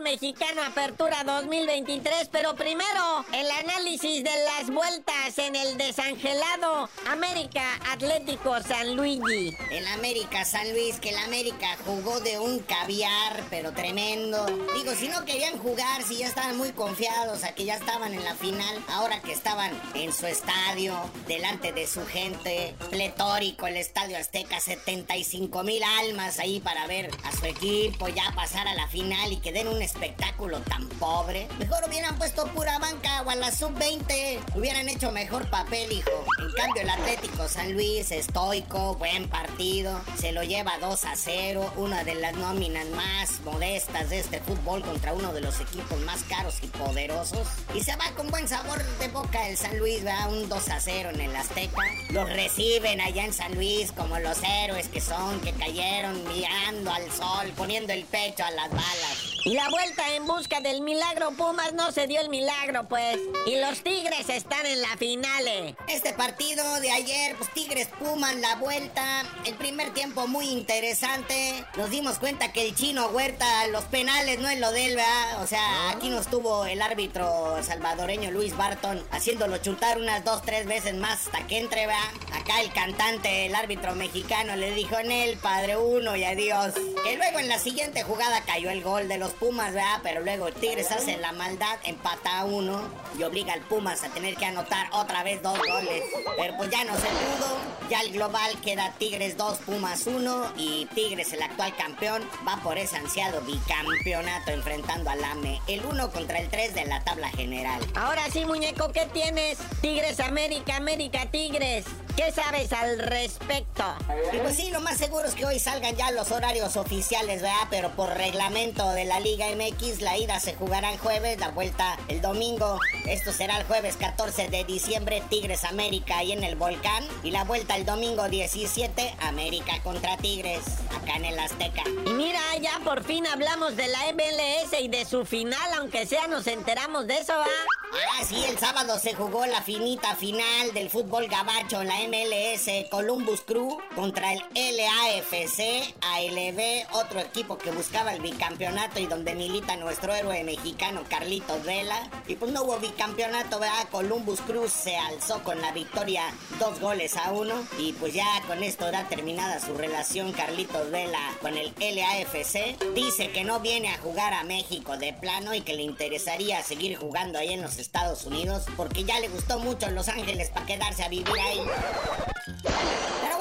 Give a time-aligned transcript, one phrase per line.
[0.00, 8.60] mexicano Apertura 2023, pero primero el análisis de las vueltas en el desangelado América Atlético
[8.62, 9.56] San Luigi.
[9.70, 14.46] El América San Luis, que el América jugó de un caviar, pero tremendo.
[14.74, 18.24] Digo, si no querían jugar, si ya estaban muy confiados a que ya estaban en
[18.24, 20.94] la final, ahora que estaban en su estadio,
[21.26, 27.32] delante de su gente, pletórico el Estadio Azteca, 75 mil almas ahí para ver a
[27.32, 31.48] su equipo ya pasar a la final y que den un espectáculo tan pobre.
[31.58, 34.56] Mejor hubieran puesto pura banca o a la sub-20.
[34.56, 36.24] Hubieran hecho mejor papel, hijo.
[36.38, 40.00] En cambio, el Atlético San Luis, estoico, buen partido.
[40.18, 41.72] Se lo lleva 2 a 0.
[41.76, 46.22] Una de las nóminas más modestas de este fútbol contra uno de los equipos más
[46.24, 47.46] caros y poderosos.
[47.74, 50.80] Y se va con buen sabor de boca el San Luis, va un 2 a
[50.80, 51.82] 0 en el Azteca.
[52.10, 57.10] Los reciben allá en San Luis como los héroes que son, que cayeron mirando al
[57.10, 59.37] sol, poniendo el pecho a las balas.
[59.44, 63.18] Y la vuelta en busca del milagro Pumas no se dio el milagro, pues.
[63.46, 65.76] Y los Tigres están en la finale.
[65.86, 69.24] Este partido de ayer, pues Tigres Pumas, la vuelta.
[69.44, 71.64] El primer tiempo muy interesante.
[71.76, 75.42] Nos dimos cuenta que el chino Huerta, los penales no es lo de él, ¿verdad?
[75.42, 80.66] O sea, aquí nos tuvo el árbitro salvadoreño Luis Barton haciéndolo chutar unas dos, tres
[80.66, 82.02] veces más hasta que entre, ¿verdad?
[82.32, 86.74] Acá el cantante, el árbitro mexicano, le dijo en él, padre uno y adiós.
[87.04, 89.68] Que luego en la siguiente jugada cayó el gol de los Pumas.
[90.02, 92.80] Pero luego Tigres hace la maldad, empata a uno
[93.18, 96.02] y obliga al Pumas a tener que anotar otra vez dos goles.
[96.36, 97.56] Pero pues ya no se pudo.
[97.90, 102.76] Ya el global queda Tigres 2, Pumas 1 y Tigres, el actual campeón, va por
[102.76, 105.60] ese ansiado bicampeonato enfrentando al AME.
[105.66, 107.80] El 1 contra el 3 de la tabla general.
[107.94, 109.58] Ahora sí, muñeco, ¿qué tienes?
[109.80, 111.86] Tigres América, América Tigres.
[112.18, 113.84] ¿Qué sabes al respecto?
[114.32, 117.68] Y pues sí, lo más seguro es que hoy salgan ya los horarios oficiales, ¿verdad?
[117.70, 121.96] Pero por reglamento de la Liga MX, la ida se jugará el jueves, la vuelta
[122.08, 122.80] el domingo.
[123.06, 127.04] Esto será el jueves 14 de diciembre, Tigres América ahí en el Volcán.
[127.22, 130.64] Y la vuelta el domingo 17, América contra Tigres,
[131.00, 131.84] acá en el Azteca.
[132.04, 136.26] Y mira, ya por fin hablamos de la MLS y de su final, aunque sea
[136.26, 137.46] nos enteramos de eso, ¿va?
[137.90, 142.88] Ah, sí, el sábado se jugó la finita final del fútbol gabacho en la MLS
[142.90, 149.76] Columbus Crew contra el LAFC ALB, otro equipo que buscaba el bicampeonato y donde milita
[149.76, 152.10] nuestro héroe mexicano Carlitos Vela.
[152.26, 153.88] Y pues no hubo bicampeonato, ¿verdad?
[153.90, 156.24] Columbus Cruz se alzó con la victoria
[156.58, 161.20] dos goles a uno y pues ya con esto da terminada su relación Carlitos Vela
[161.40, 162.76] con el LAFC.
[162.94, 166.98] Dice que no viene a jugar a México de plano y que le interesaría seguir
[166.98, 171.04] jugando ahí en los Estados Unidos porque ya le gustó mucho Los Ángeles para quedarse
[171.04, 171.60] a vivir ahí.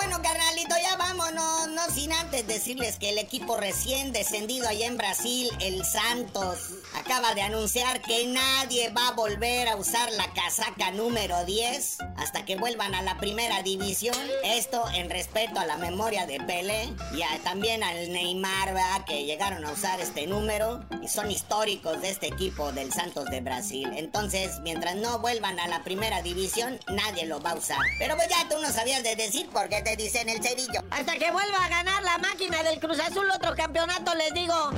[0.07, 1.67] Bueno, carnalito, ya vámonos.
[1.67, 6.59] No sin antes decirles que el equipo recién descendido allá en Brasil, el Santos,
[6.95, 12.45] acaba de anunciar que nadie va a volver a usar la casaca número 10 hasta
[12.45, 14.15] que vuelvan a la primera división.
[14.45, 19.71] Esto en respeto a la memoria de Pelé y también al Neymar, que llegaron a
[19.73, 23.89] usar este número y son históricos de este equipo del Santos de Brasil.
[23.97, 27.79] Entonces, mientras no vuelvan a la primera división, nadie lo va a usar.
[27.99, 30.81] Pero pues ya tú no sabías de decir por qué te dicen el cerillo.
[30.91, 34.71] Hasta que vuelva a ganar la máquina del Cruz Azul otro campeonato, les digo.